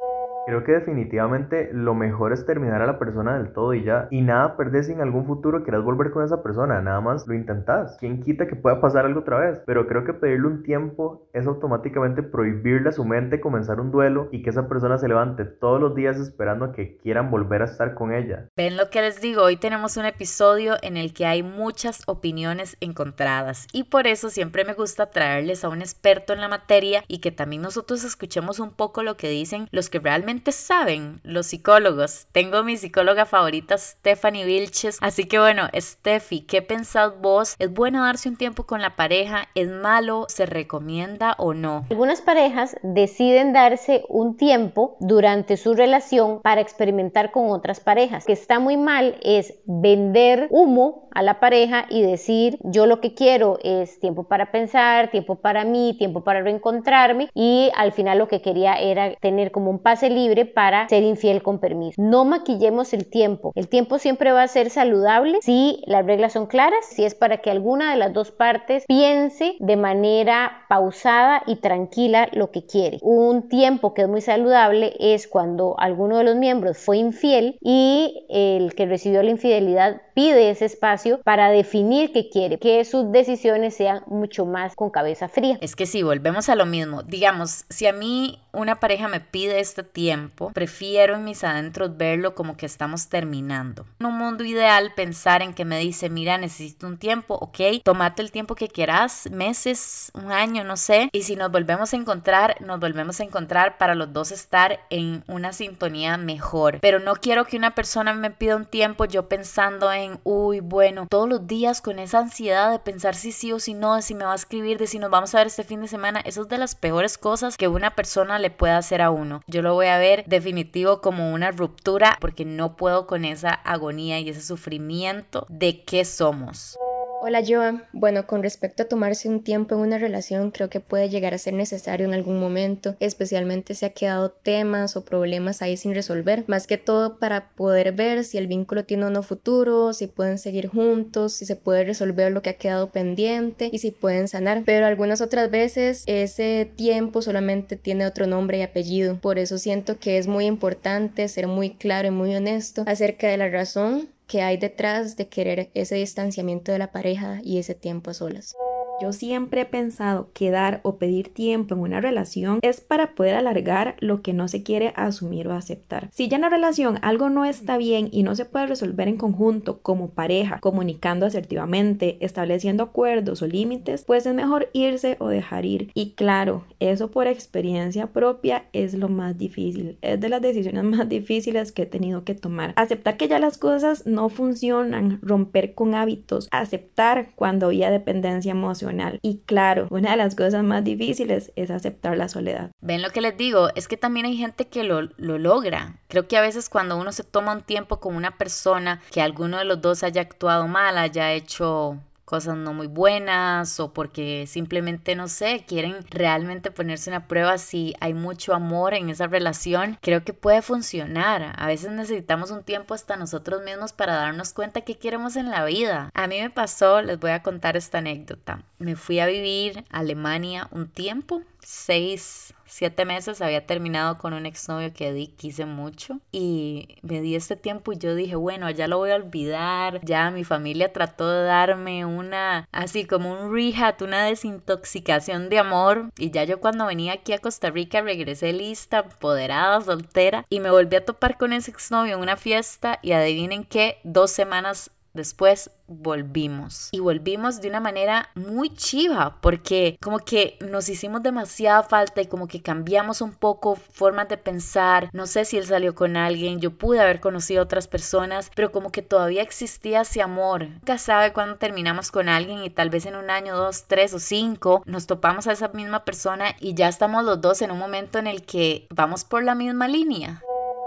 Creo 0.45 0.65
que 0.65 0.73
definitivamente 0.73 1.69
lo 1.71 1.95
mejor 1.95 2.33
es 2.33 2.45
terminar 2.45 2.81
a 2.81 2.85
la 2.85 2.99
persona 2.99 3.37
del 3.37 3.53
todo 3.53 3.73
y 3.73 3.83
ya. 3.83 4.07
Y 4.11 4.21
nada 4.21 4.57
perdés 4.57 4.87
si 4.87 4.91
en 4.91 5.01
algún 5.01 5.25
futuro 5.25 5.63
quieras 5.63 5.83
volver 5.83 6.11
con 6.11 6.23
esa 6.23 6.43
persona. 6.43 6.81
Nada 6.81 6.99
más 6.99 7.25
lo 7.27 7.33
intentás. 7.33 7.95
¿Quién 7.99 8.21
quita 8.21 8.45
que 8.45 8.57
pueda 8.57 8.81
pasar 8.81 9.05
algo 9.05 9.21
otra 9.21 9.39
vez? 9.39 9.59
Pero 9.65 9.87
creo 9.87 10.03
que 10.03 10.13
pedirle 10.13 10.47
un 10.47 10.63
tiempo 10.63 11.29
es 11.31 11.47
automáticamente 11.47 12.23
prohibirle 12.23 12.89
a 12.89 12.91
su 12.91 13.05
mente 13.05 13.39
comenzar 13.39 13.79
un 13.79 13.91
duelo 13.91 14.27
y 14.31 14.43
que 14.43 14.49
esa 14.49 14.67
persona 14.67 14.97
se 14.97 15.07
levante 15.07 15.45
todos 15.45 15.79
los 15.79 15.95
días 15.95 16.17
esperando 16.17 16.65
a 16.65 16.71
que 16.73 16.97
quieran 16.97 17.31
volver 17.31 17.61
a 17.61 17.65
estar 17.65 17.93
con 17.93 18.13
ella. 18.13 18.49
Ven 18.57 18.75
lo 18.75 18.89
que 18.89 19.01
les 19.01 19.21
digo, 19.21 19.43
hoy 19.43 19.55
tenemos 19.55 19.95
un 19.95 20.05
episodio 20.05 20.75
en 20.81 20.97
el 20.97 21.13
que 21.13 21.25
hay 21.25 21.41
muchas 21.41 22.03
opiniones 22.05 22.75
encontradas 22.81 23.67
y 23.71 23.85
por 23.85 24.07
eso 24.07 24.29
siempre 24.29 24.65
me 24.65 24.73
gusta 24.73 25.09
traerles 25.09 25.63
a 25.63 25.69
un 25.69 25.81
experto 25.81 26.33
en 26.33 26.41
la 26.41 26.49
materia 26.49 27.03
y 27.07 27.19
que 27.19 27.31
también 27.31 27.61
nosotros 27.61 28.03
escuchemos 28.03 28.59
un 28.59 28.71
poco 28.71 29.03
lo 29.03 29.15
que 29.15 29.29
dicen 29.29 29.67
los 29.71 29.89
que 29.89 29.99
realmente 29.99 30.32
saben 30.51 31.19
los 31.24 31.47
psicólogos. 31.47 32.27
Tengo 32.31 32.63
mi 32.63 32.77
psicóloga 32.77 33.25
favorita, 33.25 33.77
Stephanie 33.77 34.45
Vilches. 34.45 34.97
Así 35.01 35.25
que 35.25 35.39
bueno, 35.39 35.68
Steffi, 35.75 36.41
¿qué 36.41 36.62
pensás 36.62 37.13
vos? 37.21 37.56
¿Es 37.59 37.71
bueno 37.71 38.03
darse 38.03 38.30
un 38.30 38.38
tiempo 38.38 38.63
con 38.63 38.81
la 38.81 38.95
pareja? 38.95 39.47
¿Es 39.56 39.69
malo? 39.69 40.25
¿Se 40.30 40.45
recomienda 40.45 41.35
o 41.38 41.53
no? 41.53 41.85
Algunas 41.89 42.21
parejas 42.21 42.75
deciden 42.81 43.53
darse 43.53 44.03
un 44.09 44.38
tiempo 44.38 44.97
durante 45.00 45.57
su 45.57 45.74
relación 45.74 46.41
para 46.41 46.62
experimentar 46.62 47.31
con 47.31 47.50
otras 47.50 47.79
parejas. 47.79 48.25
Que 48.25 48.33
está 48.33 48.59
muy 48.59 48.77
mal 48.77 49.18
es 49.24 49.53
vender 49.65 50.47
humo 50.50 51.09
a 51.13 51.21
la 51.21 51.39
pareja 51.39 51.86
y 51.89 52.01
decir 52.01 52.57
yo 52.63 52.86
lo 52.86 53.00
que 53.00 53.13
quiero 53.13 53.60
es 53.63 54.00
tiempo 54.00 54.24
para 54.24 54.51
pensar, 54.51 55.12
tiempo 55.12 55.36
para 55.36 55.63
mí, 55.63 55.96
tiempo 55.98 56.24
para 56.24 56.41
reencontrarme 56.41 57.29
y 57.34 57.72
al 57.75 57.91
final 57.91 58.17
lo 58.17 58.27
que 58.27 58.41
quería 58.41 58.74
era 58.75 59.15
tener 59.15 59.51
como 59.51 59.69
un 59.69 59.79
pase 59.79 60.10
libre 60.10 60.23
para 60.53 60.88
ser 60.89 61.03
infiel 61.03 61.44
con 61.44 61.60
permiso. 61.60 62.01
No 62.01 62.25
maquillemos 62.25 62.94
el 62.94 63.06
tiempo. 63.06 63.51
El 63.56 63.68
tiempo 63.68 64.00
siempre 64.00 64.32
va 64.32 64.44
a 64.44 64.48
ser 64.48 64.70
saludable 64.70 65.39
si 65.42 65.82
las 65.86 66.06
reglas 66.06 66.34
son 66.34 66.48
claras, 66.48 66.86
si 66.89 67.03
es 67.03 67.15
para 67.15 67.38
que 67.38 67.51
alguna 67.51 67.92
de 67.92 67.98
las 67.98 68.13
dos 68.13 68.32
partes 68.32 68.86
piense 68.88 69.56
de 69.60 69.77
manera 69.77 70.65
pausada 70.70 71.44
y 71.46 71.58
tranquila 71.58 72.30
lo 72.34 72.51
que 72.51 72.65
quiere. 72.65 73.00
Un 73.01 73.50
tiempo 73.50 73.94
que 73.94 74.03
es 74.03 74.08
muy 74.08 74.22
saludable 74.22 74.96
es 75.00 75.27
cuando 75.27 75.75
alguno 75.77 76.18
de 76.18 76.24
los 76.24 76.36
miembros 76.36 76.77
fue 76.77 76.98
infiel 76.98 77.58
y 77.62 78.25
el 78.30 78.74
que 78.75 78.86
recibió 78.86 79.24
la 79.24 79.32
infidelidad 79.32 80.01
pide 80.13 80.50
ese 80.50 80.65
espacio 80.65 81.20
para 81.24 81.50
definir 81.50 82.12
qué 82.12 82.30
quiere, 82.30 82.60
que 82.60 82.84
sus 82.86 83.12
decisiones 83.12 83.75
sean 83.75 84.03
mucho 84.08 84.46
más 84.46 84.75
con 84.75 84.89
cabeza 84.89 85.27
fría. 85.27 85.58
Es 85.62 85.75
que 85.75 85.86
si 85.86 86.03
volvemos 86.03 86.50
a 86.50 86.56
lo 86.56 86.65
mismo. 86.65 87.03
Digamos, 87.03 87.65
si 87.70 87.88
a 87.88 87.94
mí 87.94 88.39
una 88.51 88.80
pareja 88.80 89.08
me 89.08 89.20
pide 89.20 89.60
este 89.60 89.84
tiempo, 89.84 90.12
prefiero 90.53 91.15
en 91.15 91.24
mis 91.24 91.43
adentros 91.43 91.98
verlo 91.98 92.36
como 92.36 92.58
que 92.58 92.65
estamos 92.65 93.10
terminando. 93.10 93.86
En 94.00 94.08
un 94.08 94.17
mundo 94.17 94.43
ideal, 94.43 94.93
pensar 94.96 95.41
en 95.41 95.53
que 95.53 95.65
me 95.65 95.79
dice, 95.79 96.10
mira, 96.10 96.38
necesito 96.38 96.88
un 96.88 96.98
tiempo, 96.98 97.36
ok, 97.36 97.82
tomate 97.84 98.22
el 98.22 98.32
tiempo 98.32 98.55
que 98.55 98.67
quieras, 98.67 99.29
meses, 99.32 100.12
un 100.13 100.32
año, 100.32 100.63
no 100.63 100.77
sé, 100.77 101.10
y 101.12 101.24
si 101.24 101.36
nos 101.36 101.51
volvemos 101.51 101.93
a 101.93 101.98
encontrar, 101.98 102.55
nos 102.62 102.79
volvemos 102.79 103.20
a 103.20 103.24
encontrar 103.24 103.77
para 103.77 103.96
los 103.96 104.12
dos 104.13 104.32
estar 104.32 104.79
en 104.89 105.24
una 105.27 105.53
sintonía 105.53 106.17
mejor. 106.17 106.79
Pero 106.79 107.00
no 107.00 107.15
quiero 107.15 107.46
que 107.46 107.58
una 107.58 107.72
persona 107.72 108.13
me 108.13 108.32
pida 108.32 108.55
un 108.55 108.65
tiempo 108.65 109.05
yo 109.05 109.27
pensando 109.27 109.91
en, 109.91 110.20
uy, 110.24 110.60
bueno, 110.60 111.08
todos 111.10 111.27
los 111.27 111.48
días 111.48 111.82
con 111.82 112.00
esa 112.00 112.20
ansiedad 112.20 112.72
de 112.72 112.79
pensar 112.79 113.15
si 113.15 113.32
sí 113.32 113.51
o 113.51 113.60
si 113.60 113.74
no, 113.74 113.96
de 113.96 114.01
si 114.01 114.15
me 114.15 114.25
va 114.25 114.34
a 114.34 114.36
escribir, 114.36 114.77
de 114.77 114.88
si 114.88 115.00
nos 115.00 115.10
vamos 115.10 115.34
a 115.34 115.39
ver 115.39 115.48
este 115.48 115.63
fin 115.63 115.82
de 115.82 115.88
semana, 115.88 116.22
eso 116.22 116.43
es 116.43 116.50
de 116.50 116.58
las 116.58 116.75
peores 116.75 117.17
cosas 117.17 117.58
que 117.58 117.67
una 117.67 117.96
persona 117.96 118.39
le 118.39 118.50
puede 118.50 118.74
hacer 118.74 119.01
a 119.01 119.10
uno. 119.10 119.41
Yo 119.48 119.62
lo 119.62 119.74
voy 119.74 119.88
a 119.88 119.98
ver 119.98 120.02
definitivo 120.27 121.01
como 121.01 121.31
una 121.33 121.51
ruptura 121.51 122.17
porque 122.19 122.45
no 122.45 122.75
puedo 122.75 123.07
con 123.07 123.25
esa 123.25 123.53
agonía 123.53 124.19
y 124.19 124.29
ese 124.29 124.41
sufrimiento 124.41 125.45
de 125.50 125.83
qué 125.83 126.05
somos. 126.05 126.77
Hola 127.25 127.42
Joa, 127.42 127.88
bueno, 127.94 128.27
con 128.27 128.44
respecto 128.44 128.84
a 128.84 128.88
tomarse 128.89 129.30
un 129.30 129.46
tiempo 129.46 129.75
en 129.75 129.80
una 129.80 129.98
relación, 129.98 130.51
creo 130.51 130.70
que 130.70 130.82
puede 130.82 131.08
llegar 131.08 131.34
a 131.34 131.38
ser 131.38 131.53
necesario 131.53 132.06
en 132.06 132.13
algún 132.13 132.38
momento, 132.38 132.98
especialmente 133.00 133.75
si 133.75 133.86
ha 133.86 133.92
quedado 133.92 134.30
temas 134.30 134.98
o 134.98 135.06
problemas 135.06 135.62
ahí 135.62 135.77
sin 135.77 135.96
resolver, 135.96 136.44
más 136.48 136.68
que 136.68 136.77
todo 136.77 137.20
para 137.20 137.48
poder 137.51 137.94
ver 137.94 138.25
si 138.25 138.38
el 138.38 138.48
vínculo 138.48 138.84
tiene 138.84 139.06
o 139.06 139.10
no 139.10 139.24
futuro, 139.24 139.94
si 139.94 140.08
pueden 140.08 140.38
seguir 140.38 140.68
juntos, 140.68 141.32
si 141.32 141.46
se 141.46 141.56
puede 141.56 141.86
resolver 141.86 142.30
lo 142.30 142.42
que 142.42 142.50
ha 142.50 142.58
quedado 142.58 142.89
pendiente 142.89 143.70
y 143.72 143.80
si 143.80 143.92
pueden 143.92 144.27
sanar, 144.27 144.63
pero 144.65 144.86
algunas 144.86 145.22
otras 145.22 145.50
veces 145.50 146.03
ese 146.08 146.70
tiempo 146.75 147.22
solamente 147.22 147.77
tiene 147.77 148.06
otro 148.06 148.27
nombre 148.27 148.58
y 148.58 148.63
apellido, 148.63 149.18
por 149.22 149.39
eso 149.39 149.58
siento 149.58 149.98
que 149.98 150.18
es 150.18 150.27
muy 150.27 150.46
importante 150.46 151.25
ser 151.30 151.48
muy 151.48 151.70
claro 151.70 152.10
y 152.10 152.12
muy 152.12 152.36
honesto 152.36 152.84
acerca 152.86 153.30
de 153.30 153.38
la 153.38 153.48
razón 153.48 154.10
que 154.33 154.41
hay 154.41 154.57
detrás 154.57 155.15
de 155.15 155.29
querer 155.29 155.69
ese 155.75 155.93
distanciamiento 155.93 156.71
de 156.71 156.79
la 156.79 156.91
pareja 156.91 157.39
y 157.43 157.59
ese 157.59 157.75
tiempo 157.75 158.09
a 158.09 158.15
solas. 158.15 158.55
Yo 159.03 159.12
siempre 159.12 159.60
he 159.60 159.65
pensado 159.65 160.29
que 160.33 160.50
dar 160.50 160.79
o 160.83 160.95
pedir 160.95 161.27
tiempo 161.27 161.75
en 161.75 161.81
una 161.81 162.00
relación 162.00 162.60
es 162.62 162.79
para 162.79 163.15
poder 163.15 163.36
alargar 163.36 163.98
lo 164.00 164.22
que 164.22 164.31
no 164.31 164.48
se 164.48 164.63
quiere 164.63 164.93
asumir 164.95 165.45
o 165.50 165.53
aceptar. 165.53 166.07
Si 166.13 166.29
ya 166.29 166.38
en 166.38 166.43
la 166.43 166.48
relación 166.48 167.00
algo 167.01 167.29
no 167.29 167.43
está 167.43 167.75
bien 167.75 168.07
y 168.13 168.24
no 168.24 168.33
se 168.33 168.45
puede 168.45 168.67
resolver 168.67 169.10
en 169.10 169.17
conjunto 169.17 169.81
como 169.81 170.12
pareja, 170.12 170.60
comunicando 170.62 171.25
asertivamente, 171.25 172.17
estableciendo 172.22 172.81
acuerdos 172.81 173.41
o 173.41 173.48
límites, 173.48 174.05
pues 174.05 174.25
es 174.25 174.33
mejor 174.33 174.69
irse 174.72 175.17
o 175.19 175.27
dejar 175.27 175.65
ir. 175.65 175.91
Y 175.93 176.12
claro, 176.12 176.63
eso 176.79 177.12
por 177.12 177.27
experiencia 177.27 178.07
propia 178.07 178.67
es 178.72 178.93
lo 178.93 179.10
más 179.10 179.38
difícil. 179.38 179.98
Es 180.01 180.17
de 180.22 180.29
las 180.29 180.41
decisiones 180.41 180.83
más 180.86 181.10
difíciles 181.10 181.74
que 181.74 181.81
he 181.81 181.88
tenido 181.88 182.24
que 182.24 182.36
tomar. 182.36 182.72
Aceptar 182.77 183.17
que 183.17 183.27
ya 183.27 183.39
las 183.39 183.57
cosas 183.57 184.05
no 184.05 184.29
funcionan, 184.29 185.19
romper 185.22 185.74
con 185.74 185.93
hábitos, 185.93 186.48
aceptar 186.51 187.31
cuando 187.36 187.65
había 187.65 187.91
dependencia 187.91 188.51
emocional 188.51 188.92
y 189.21 189.38
claro, 189.45 189.88
una 189.89 190.12
de 190.12 190.17
las 190.17 190.35
cosas 190.35 190.63
más 190.63 190.83
difíciles 190.83 191.51
es 191.55 191.71
aceptar 191.71 192.17
la 192.17 192.29
soledad. 192.29 192.71
Ven 192.81 193.01
lo 193.01 193.09
que 193.09 193.21
les 193.21 193.38
digo, 193.38 193.69
es 193.75 193.88
que 193.88 193.97
también 193.97 194.25
hay 194.25 194.38
gente 194.38 194.67
que 194.67 194.83
lo, 194.83 195.03
lo 195.17 195.38
logra. 195.38 195.97
Creo 196.07 196.27
que 196.27 196.38
a 196.38 196.41
veces 196.41 196.69
cuando 196.69 196.97
uno 196.97 197.12
se 197.12 197.23
toma 197.23 197.53
un 197.53 197.62
tiempo 197.62 198.00
con 198.00 198.15
una 198.15 198.38
persona 198.38 199.01
que 199.12 199.21
alguno 199.21 199.57
de 199.57 199.65
los 199.65 199.81
dos 199.81 200.03
haya 200.03 200.21
actuado 200.21 200.67
mal, 200.67 200.97
haya 200.97 201.33
hecho 201.33 202.00
cosas 202.33 202.57
no 202.57 202.73
muy 202.73 202.87
buenas 202.87 203.79
o 203.79 203.93
porque 203.93 204.47
simplemente, 204.47 205.15
no 205.15 205.27
sé, 205.27 205.65
quieren 205.67 205.97
realmente 206.09 206.71
ponerse 206.71 207.11
una 207.11 207.27
prueba 207.27 207.59
si 207.59 207.93
hay 207.99 208.15
mucho 208.15 208.55
amor 208.55 208.95
en 208.95 209.11
esa 209.11 209.27
relación, 209.27 209.99
creo 210.01 210.23
que 210.23 210.33
puede 210.33 210.63
funcionar. 210.63 211.53
A 211.55 211.67
veces 211.67 211.91
necesitamos 211.91 212.49
un 212.49 212.63
tiempo 212.63 212.95
hasta 212.95 213.17
nosotros 213.17 213.61
mismos 213.61 213.93
para 213.93 214.15
darnos 214.15 214.51
cuenta 214.51 214.81
qué 214.81 214.97
queremos 214.97 215.35
en 215.35 215.51
la 215.51 215.63
vida. 215.63 216.09
A 216.15 216.25
mí 216.25 216.41
me 216.41 216.49
pasó, 216.49 217.03
les 217.03 217.19
voy 217.19 217.29
a 217.29 217.43
contar 217.43 217.77
esta 217.77 217.99
anécdota. 217.99 218.63
Me 218.79 218.95
fui 218.95 219.19
a 219.19 219.27
vivir 219.27 219.85
a 219.91 219.99
Alemania 219.99 220.67
un 220.71 220.87
tiempo, 220.87 221.43
seis 221.59 222.55
siete 222.74 223.06
meses 223.06 223.39
había 223.39 223.68
terminado 223.68 224.18
con 224.18 224.34
un 224.34 224.48
exnovio 224.48 224.92
que 224.94 225.13
di, 225.13 225.27
quise 225.27 225.68
mucho 225.68 226.20
y 226.32 226.98
me 227.03 227.22
di 227.22 227.36
este 227.36 227.56
tiempo 227.56 227.94
y 227.94 228.00
yo 228.00 228.15
dije, 228.15 228.36
bueno, 228.36 228.68
ya 228.72 228.88
lo 228.88 228.98
voy 228.98 229.12
a 229.12 229.15
olvidar, 229.15 230.01
ya 230.03 230.32
mi 230.32 230.44
familia 230.44 230.92
trató 230.92 231.30
de 231.30 231.44
darme 231.44 232.03
una, 232.03 232.68
así 232.72 233.06
como 233.06 233.32
un 233.32 233.53
rehab, 233.53 234.01
una 234.01 234.25
desintoxicación 234.25 235.50
de 235.50 235.60
amor 235.60 236.10
y 236.18 236.32
ya 236.32 236.46
yo 236.46 236.60
cuando 236.60 236.88
venía 236.88 237.13
aquí 237.13 237.34
a 237.34 237.38
Costa 237.38 237.70
Rica 237.70 238.01
regresé 238.01 238.53
lista, 238.53 239.06
empoderada, 239.08 239.80
soltera 239.82 240.48
y 240.50 240.60
me 240.60 240.72
volví 240.72 240.96
a 240.96 241.06
topar 241.06 241.38
con 241.38 241.53
ese 241.53 241.70
exnovio 241.70 242.15
en 242.15 242.22
una 242.22 242.38
fiesta 242.38 242.98
y 243.03 243.12
adivinen 243.12 243.65
qué, 243.65 244.00
dos 244.03 244.32
semanas 244.32 244.89
después 245.13 245.72
volvimos. 245.88 246.89
Y 246.91 247.00
volvimos 247.00 247.62
de 247.62 247.70
una 247.70 247.79
manera 247.79 248.29
muy 248.36 248.70
chiva, 248.70 249.38
porque 249.41 249.98
como 250.01 250.20
que 250.20 250.58
nos 250.62 250.89
hicimos 250.89 251.22
demasiada 251.24 251.84
falta 251.84 252.22
y 252.22 252.27
como 252.27 252.48
que 252.48 252.62
cambiamos 252.62 253.22
un 253.22 253.34
poco 253.34 253.75
formas 253.75 254.29
de 254.29 254.38
pensar. 254.38 255.10
No 255.13 255.27
sé 255.27 255.46
si 255.46 255.58
él 255.58 255.65
salió 255.65 255.96
con 255.96 256.17
alguien, 256.17 256.60
yo 256.60 256.72
pude 256.72 257.01
haber 257.01 257.20
conocido 257.20 257.63
otras 257.63 257.88
personas, 257.88 258.51
pero 258.55 258.72
como 258.72 258.91
que 258.91 259.01
todavía 259.01 259.41
existía 259.41 260.01
ese 260.01 260.22
amor. 260.22 260.67
Nunca 260.67 260.98
sabe 260.98 261.34
cuándo 261.34 261.58
terminamos 261.58 262.12
con 262.12 262.29
alguien 262.29 262.63
y 262.63 262.70
tal 262.70 262.89
vez 262.89 263.05
en 263.05 263.15
un 263.15 263.29
año, 263.29 263.55
dos, 263.55 263.86
tres 263.88 264.13
o 264.13 264.20
cinco 264.20 264.84
nos 264.86 265.08
topamos 265.08 265.48
a 265.48 265.51
esa 265.51 265.67
misma 265.70 266.05
persona 266.05 266.55
y 266.60 266.74
ya 266.74 266.88
estamos 266.88 267.24
los 267.24 267.41
dos 267.41 267.62
en 267.62 267.72
un 267.72 267.79
momento 267.79 268.20
en 268.20 268.27
el 268.27 268.43
que 268.43 268.88
vamos 268.89 269.24
por 269.24 269.43
la 269.43 269.55
misma 269.55 269.88
línea. 269.88 270.41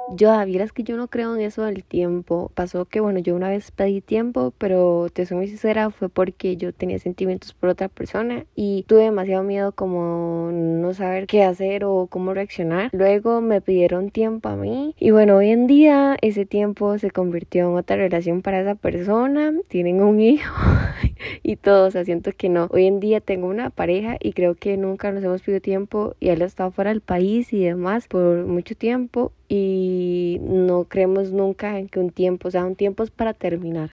Yo, 0.09 0.45
vieras 0.47 0.73
que 0.73 0.85
yo 0.85 0.97
no 0.97 1.09
creo 1.09 1.35
en 1.35 1.41
eso 1.41 1.63
del 1.65 1.83
tiempo. 1.83 2.53
Pasó 2.55 2.85
que, 2.85 3.01
bueno, 3.01 3.19
yo 3.19 3.35
una 3.35 3.49
vez 3.49 3.73
pedí 3.73 4.01
tiempo, 4.01 4.53
pero 4.57 5.09
te 5.13 5.27
soy 5.27 5.37
muy 5.37 5.49
sincera, 5.49 5.91
fue 5.91 6.09
porque 6.09 6.57
yo 6.57 6.73
tenía 6.73 6.99
sentimientos 7.01 7.55
por 7.55 7.71
otra 7.71 7.89
persona 7.89 8.47
y 8.55 8.85
tuve 8.85 9.03
demasiado 9.03 9.43
miedo 9.43 9.73
como 9.73 10.51
no 10.53 10.95
saber 10.95 11.27
qué 11.27 11.43
hacer 11.43 11.85
o 11.85 12.07
cómo 12.07 12.35
reaccionar. 12.35 12.91
Luego 12.93 13.41
me 13.41 13.61
pidieron 13.61 14.11
tiempo 14.11 14.49
a 14.49 14.57
mí 14.57 14.95
y 14.99 15.11
bueno, 15.11 15.37
hoy 15.37 15.51
en 15.51 15.67
día 15.67 16.17
ese 16.23 16.47
tiempo 16.47 16.99
se 16.99 17.11
convirtió 17.11 17.69
en 17.69 17.77
otra 17.77 17.97
relación 17.97 18.43
para 18.43 18.61
esa 18.61 18.77
persona. 18.77 19.53
Tienen 19.69 20.03
un 20.03 20.21
hijo 20.21 20.55
y 21.43 21.57
todo, 21.57 21.89
o 21.89 21.91
sea, 21.91 22.05
siento 22.05 22.31
que 22.37 22.49
no. 22.49 22.69
Hoy 22.71 22.87
en 22.87 23.01
día 23.01 23.21
tengo 23.21 23.49
una 23.49 23.71
pareja 23.71 24.17
y 24.21 24.33
creo 24.35 24.55
que 24.55 24.77
nunca 24.77 25.11
nos 25.11 25.25
hemos 25.25 25.43
pedido 25.43 25.61
tiempo 25.61 26.15
y 26.21 26.29
él 26.29 26.43
ha 26.43 26.47
estado 26.47 26.71
fuera 26.71 26.91
del 26.91 27.01
país 27.01 27.53
y 27.53 27.65
demás 27.65 28.07
por 28.07 28.47
mucho 28.47 28.77
tiempo 28.77 29.33
y 29.49 29.96
no 30.39 30.85
creemos 30.85 31.33
nunca 31.33 31.79
en 31.79 31.89
que 31.89 32.01
un 32.01 32.11
tiempo, 32.11 32.51
sea, 32.51 32.65
un 32.65 32.77
tiempo 32.77 33.03
es 33.03 33.11
para 33.11 33.35
terminar. 33.35 33.93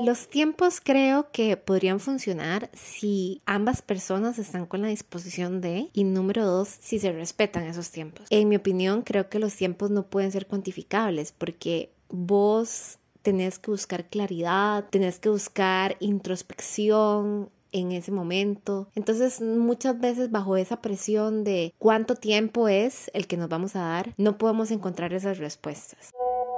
Los 0.00 0.28
tiempos 0.28 0.80
creo 0.82 1.30
que 1.30 1.58
podrían 1.58 2.00
funcionar 2.00 2.70
si 2.72 3.42
ambas 3.44 3.82
personas 3.82 4.38
están 4.38 4.64
con 4.64 4.80
la 4.80 4.88
disposición 4.88 5.60
de 5.60 5.90
y 5.92 6.04
número 6.04 6.46
dos, 6.46 6.68
si 6.68 6.98
se 6.98 7.12
respetan 7.12 7.64
esos 7.64 7.90
tiempos. 7.90 8.26
En 8.30 8.48
mi 8.48 8.56
opinión, 8.56 9.02
creo 9.02 9.28
que 9.28 9.38
los 9.38 9.54
tiempos 9.54 9.90
no 9.90 10.04
pueden 10.04 10.32
ser 10.32 10.46
cuantificables 10.46 11.32
porque 11.32 11.92
vos 12.08 12.98
tenés 13.20 13.58
que 13.58 13.70
buscar 13.70 14.06
claridad, 14.06 14.86
tenés 14.88 15.18
que 15.18 15.28
buscar 15.28 15.96
introspección, 16.00 17.50
en 17.72 17.92
ese 17.92 18.12
momento. 18.12 18.88
Entonces 18.94 19.40
muchas 19.40 19.98
veces 20.00 20.30
bajo 20.30 20.56
esa 20.56 20.80
presión 20.80 21.44
de 21.44 21.74
cuánto 21.78 22.14
tiempo 22.14 22.68
es 22.68 23.10
el 23.14 23.26
que 23.26 23.36
nos 23.36 23.48
vamos 23.48 23.76
a 23.76 23.80
dar, 23.80 24.14
no 24.16 24.38
podemos 24.38 24.70
encontrar 24.70 25.12
esas 25.12 25.38
respuestas. 25.38 26.12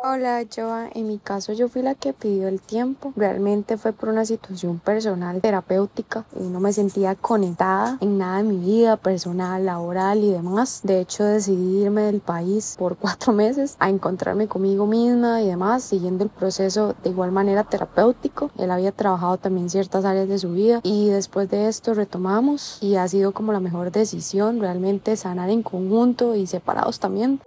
Hola, 0.04 0.44
Joa. 0.52 0.88
En 0.94 1.06
mi 1.06 1.18
caso 1.18 1.52
yo 1.52 1.68
fui 1.68 1.80
la 1.80 1.94
que 1.94 2.12
pidió 2.12 2.49
el 2.49 2.61
tiempo. 2.61 3.12
Realmente 3.14 3.76
fue 3.76 3.92
por 3.92 4.09
una 4.09 4.25
situación 4.25 4.80
personal, 4.80 5.40
terapéutica. 5.40 6.25
Y 6.40 6.42
no 6.42 6.59
me 6.59 6.73
sentía 6.73 7.14
conectada 7.14 7.99
en 8.00 8.18
nada 8.18 8.38
de 8.38 8.42
mi 8.42 8.56
vida 8.56 8.97
personal, 8.97 9.64
laboral 9.64 10.25
y 10.25 10.32
demás. 10.32 10.80
De 10.82 10.99
hecho, 10.99 11.23
decidí 11.23 11.82
irme 11.85 12.02
del 12.02 12.18
país 12.18 12.75
por 12.76 12.97
cuatro 12.97 13.32
meses 13.32 13.76
a 13.78 13.90
encontrarme 13.90 14.49
conmigo 14.49 14.88
misma 14.88 15.40
y 15.40 15.47
demás, 15.47 15.85
siguiendo 15.85 16.25
el 16.25 16.30
proceso 16.30 16.97
de 17.04 17.11
igual 17.11 17.30
manera 17.30 17.62
terapéutico. 17.62 18.50
Él 18.59 18.73
había 18.73 18.90
trabajado 18.90 19.37
también 19.37 19.71
ciertas 19.71 20.04
áreas 20.04 20.28
de 20.28 20.40
su 20.40 20.50
vida 20.50 20.80
y 20.82 21.11
después 21.11 21.49
de 21.49 21.68
esto 21.68 21.94
retomamos 21.94 22.78
y 22.80 22.97
ha 22.97 23.06
sido 23.06 23.30
como 23.30 23.52
la 23.52 23.61
mejor 23.61 23.92
decisión 23.92 24.59
realmente 24.59 25.16
sanar 25.16 25.49
en 25.49 25.62
conjunto 25.62 26.35
y 26.35 26.49
separados 26.49 26.99
también. 26.99 27.40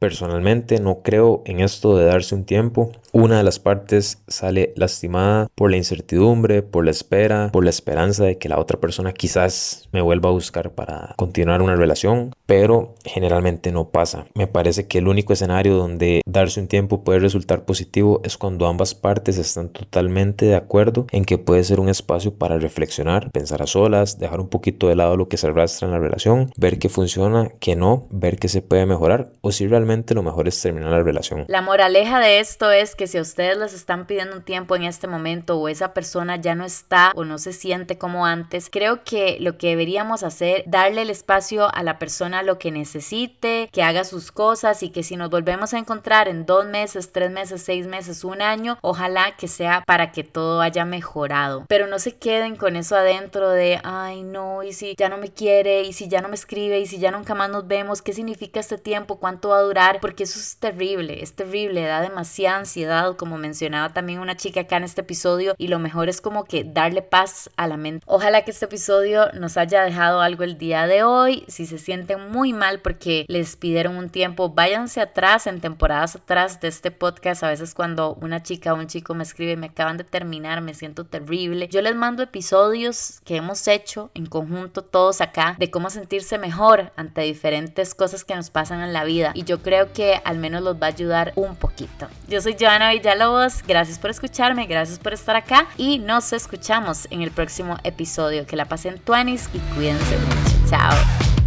Personalmente 0.00 0.80
no 0.80 1.02
creo 1.02 1.42
en 1.44 1.60
esto 1.60 1.94
de 1.94 2.06
darse 2.06 2.34
un 2.34 2.44
tiempo. 2.44 2.90
Una 3.12 3.36
de 3.36 3.42
las 3.42 3.58
partes 3.58 4.22
sale 4.28 4.72
lastimada 4.74 5.48
por 5.54 5.70
la 5.70 5.76
incertidumbre, 5.76 6.62
por 6.62 6.86
la 6.86 6.90
espera, 6.90 7.50
por 7.52 7.64
la 7.64 7.70
esperanza 7.70 8.24
de 8.24 8.38
que 8.38 8.48
la 8.48 8.58
otra 8.58 8.80
persona 8.80 9.12
quizás 9.12 9.90
me 9.92 10.00
vuelva 10.00 10.30
a 10.30 10.32
buscar 10.32 10.70
para 10.70 11.12
continuar 11.18 11.60
una 11.60 11.76
relación, 11.76 12.34
pero 12.46 12.94
generalmente 13.04 13.72
no 13.72 13.90
pasa. 13.90 14.24
Me 14.34 14.46
parece 14.46 14.86
que 14.86 14.96
el 14.98 15.06
único 15.06 15.34
escenario 15.34 15.76
donde 15.76 16.22
darse 16.24 16.60
un 16.60 16.68
tiempo 16.68 17.04
puede 17.04 17.18
resultar 17.18 17.66
positivo 17.66 18.22
es 18.24 18.38
cuando 18.38 18.68
ambas 18.68 18.94
partes 18.94 19.36
están 19.36 19.68
totalmente 19.68 20.46
de 20.46 20.54
acuerdo 20.54 21.08
en 21.10 21.26
que 21.26 21.36
puede 21.36 21.62
ser 21.62 21.78
un 21.78 21.90
espacio 21.90 22.32
para 22.32 22.58
reflexionar, 22.58 23.30
pensar 23.32 23.60
a 23.60 23.66
solas, 23.66 24.18
dejar 24.18 24.40
un 24.40 24.48
poquito 24.48 24.88
de 24.88 24.96
lado 24.96 25.18
lo 25.18 25.28
que 25.28 25.36
se 25.36 25.48
arrastra 25.48 25.88
en 25.88 25.92
la 25.92 26.00
relación, 26.00 26.50
ver 26.56 26.78
qué 26.78 26.88
funciona, 26.88 27.50
qué 27.60 27.76
no, 27.76 28.06
ver 28.08 28.38
qué 28.38 28.48
se 28.48 28.62
puede 28.62 28.86
mejorar 28.86 29.32
o 29.42 29.52
si 29.52 29.66
realmente 29.66 29.89
lo 29.90 30.22
mejor 30.22 30.46
es 30.46 30.60
terminar 30.60 30.92
la 30.92 31.02
relación. 31.02 31.44
La 31.48 31.62
moraleja 31.62 32.20
de 32.20 32.38
esto 32.38 32.70
es 32.70 32.94
que 32.94 33.08
si 33.08 33.18
a 33.18 33.22
ustedes 33.22 33.58
les 33.58 33.74
están 33.74 34.06
pidiendo 34.06 34.36
un 34.36 34.42
tiempo 34.42 34.76
en 34.76 34.84
este 34.84 35.08
momento 35.08 35.58
o 35.58 35.68
esa 35.68 35.92
persona 35.92 36.36
ya 36.36 36.54
no 36.54 36.64
está 36.64 37.12
o 37.16 37.24
no 37.24 37.38
se 37.38 37.52
siente 37.52 37.98
como 37.98 38.24
antes, 38.24 38.68
creo 38.70 39.02
que 39.02 39.38
lo 39.40 39.58
que 39.58 39.68
deberíamos 39.68 40.22
hacer, 40.22 40.62
darle 40.66 41.02
el 41.02 41.10
espacio 41.10 41.74
a 41.74 41.82
la 41.82 41.98
persona 41.98 42.42
lo 42.42 42.58
que 42.58 42.70
necesite, 42.70 43.68
que 43.72 43.82
haga 43.82 44.04
sus 44.04 44.30
cosas 44.30 44.82
y 44.84 44.90
que 44.90 45.02
si 45.02 45.16
nos 45.16 45.28
volvemos 45.28 45.74
a 45.74 45.78
encontrar 45.78 46.28
en 46.28 46.46
dos 46.46 46.66
meses, 46.66 47.10
tres 47.10 47.30
meses, 47.30 47.62
seis 47.62 47.86
meses, 47.86 48.22
un 48.22 48.42
año, 48.42 48.78
ojalá 48.82 49.36
que 49.36 49.48
sea 49.48 49.82
para 49.86 50.12
que 50.12 50.22
todo 50.22 50.60
haya 50.60 50.84
mejorado. 50.84 51.64
Pero 51.68 51.88
no 51.88 51.98
se 51.98 52.16
queden 52.16 52.54
con 52.56 52.76
eso 52.76 52.94
adentro 52.94 53.50
de, 53.50 53.80
ay 53.82 54.22
no, 54.22 54.62
y 54.62 54.72
si 54.72 54.94
ya 54.96 55.08
no 55.08 55.18
me 55.18 55.30
quiere, 55.30 55.82
y 55.82 55.92
si 55.92 56.08
ya 56.08 56.20
no 56.20 56.28
me 56.28 56.36
escribe, 56.36 56.78
y 56.78 56.86
si 56.86 56.98
ya 56.98 57.10
nunca 57.10 57.34
más 57.34 57.50
nos 57.50 57.66
vemos, 57.66 58.02
¿qué 58.02 58.12
significa 58.12 58.60
este 58.60 58.78
tiempo? 58.78 59.16
¿Cuánto 59.16 59.48
va 59.48 59.58
a 59.58 59.62
durar? 59.62 59.79
Valorar 59.80 60.00
porque 60.00 60.24
eso 60.24 60.38
es 60.38 60.56
terrible, 60.56 61.22
es 61.22 61.34
terrible, 61.34 61.82
da 61.82 62.00
demasiada 62.00 62.58
ansiedad, 62.58 63.16
como 63.16 63.38
mencionaba 63.38 63.92
también 63.92 64.18
una 64.18 64.36
chica 64.36 64.60
acá 64.60 64.76
en 64.76 64.84
este 64.84 65.00
episodio, 65.00 65.54
y 65.58 65.68
lo 65.68 65.78
mejor 65.78 66.08
es 66.08 66.20
como 66.20 66.44
que 66.44 66.64
darle 66.64 67.02
paz 67.02 67.50
a 67.56 67.66
la 67.66 67.76
mente. 67.76 68.04
Ojalá 68.06 68.42
que 68.42 68.50
este 68.50 68.66
episodio 68.66 69.30
nos 69.32 69.56
haya 69.56 69.82
dejado 69.82 70.20
algo 70.20 70.44
el 70.44 70.58
día 70.58 70.86
de 70.86 71.02
hoy. 71.02 71.44
Si 71.48 71.66
se 71.66 71.78
sienten 71.78 72.30
muy 72.30 72.52
mal 72.52 72.80
porque 72.80 73.24
les 73.28 73.56
pidieron 73.56 73.96
un 73.96 74.10
tiempo, 74.10 74.50
váyanse 74.50 75.00
atrás 75.00 75.46
en 75.46 75.60
temporadas 75.60 76.16
atrás 76.16 76.60
de 76.60 76.68
este 76.68 76.90
podcast. 76.90 77.42
A 77.42 77.48
veces 77.48 77.74
cuando 77.74 78.14
una 78.20 78.42
chica 78.42 78.72
o 78.72 78.76
un 78.76 78.86
chico 78.86 79.14
me 79.14 79.22
escribe, 79.22 79.56
me 79.56 79.66
acaban 79.66 79.96
de 79.96 80.04
terminar, 80.04 80.60
me 80.60 80.74
siento 80.74 81.04
terrible. 81.04 81.68
Yo 81.68 81.82
les 81.82 81.94
mando 81.94 82.22
episodios 82.22 83.20
que 83.24 83.36
hemos 83.36 83.66
hecho 83.68 84.10
en 84.14 84.26
conjunto 84.26 84.82
todos 84.82 85.20
acá 85.20 85.56
de 85.58 85.70
cómo 85.70 85.90
sentirse 85.90 86.38
mejor 86.38 86.92
ante 86.96 87.22
diferentes 87.22 87.94
cosas 87.94 88.24
que 88.24 88.34
nos 88.34 88.50
pasan 88.50 88.80
en 88.80 88.92
la 88.92 89.04
vida. 89.04 89.32
Y 89.34 89.44
yo 89.44 89.62
creo 89.62 89.69
que 89.92 90.20
al 90.24 90.38
menos 90.38 90.62
los 90.62 90.76
va 90.76 90.86
a 90.86 90.90
ayudar 90.90 91.32
un 91.36 91.56
poquito. 91.56 92.08
Yo 92.28 92.40
soy 92.40 92.56
Joana 92.58 92.90
Villalobos. 92.90 93.62
Gracias 93.66 93.98
por 93.98 94.10
escucharme, 94.10 94.66
gracias 94.66 94.98
por 94.98 95.12
estar 95.12 95.36
acá 95.36 95.66
y 95.76 95.98
nos 95.98 96.32
escuchamos 96.32 97.06
en 97.10 97.22
el 97.22 97.30
próximo 97.30 97.76
episodio. 97.84 98.46
Que 98.46 98.56
la 98.56 98.66
pasen 98.66 99.00
20 99.06 99.32
y 99.54 99.58
cuídense 99.74 100.16
mucho. 100.18 100.70
Chao. 100.70 101.39